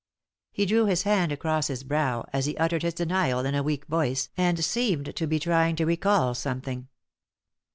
[0.51, 3.85] He drew his hand across his brow as he uttered his denial in a weak
[3.85, 6.87] voice, and seemed to be trying to recall something.